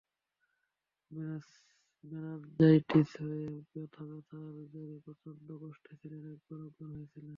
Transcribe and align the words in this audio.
Meningitis 2.03 3.09
হয়ে 3.21 3.45
মাথাব্যথা 3.73 4.37
আর 4.47 4.55
জ্বরে 4.71 4.97
প্রচন্ড 5.05 5.47
কষ্টে 5.61 5.93
ছিলেন, 5.99 6.23
একবার 6.33 6.59
অজ্ঞানও 6.67 6.95
হয়েছিলেন। 6.95 7.29